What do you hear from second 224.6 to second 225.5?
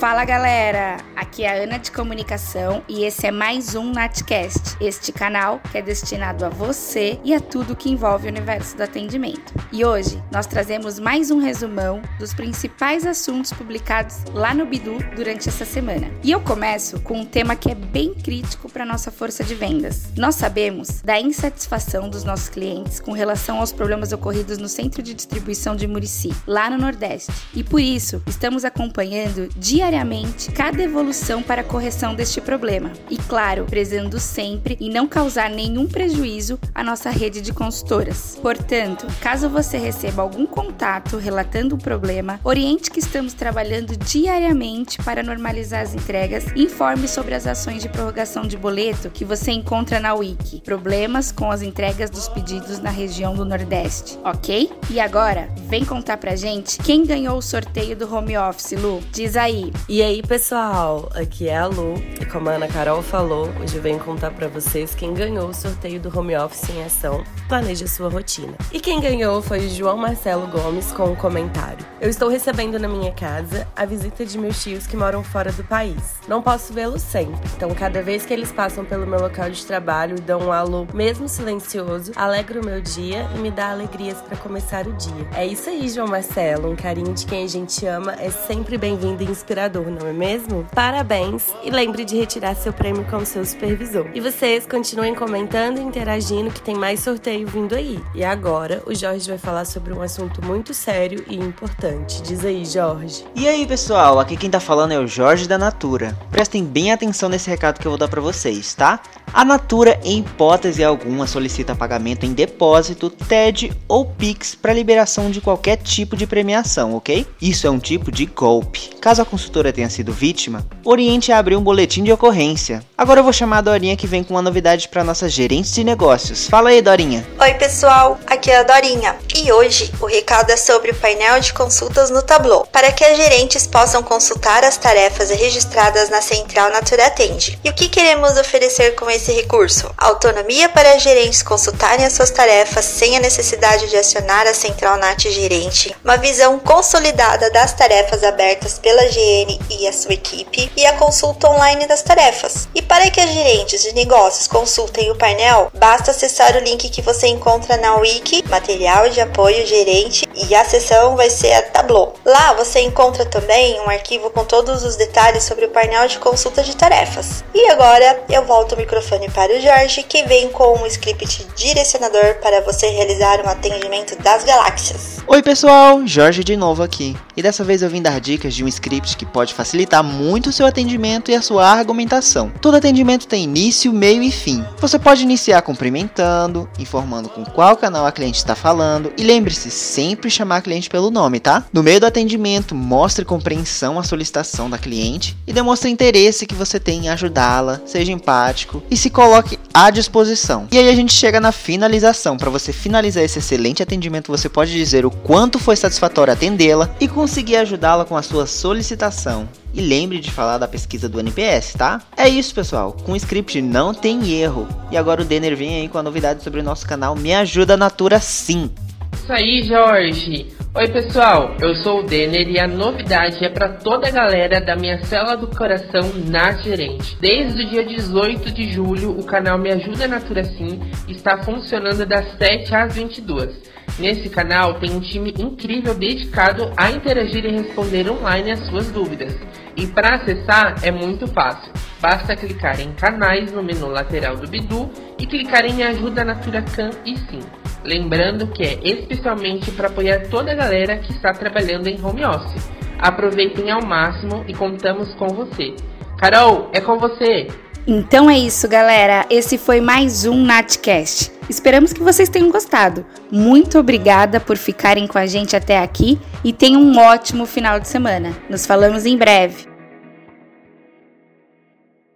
da minha cela do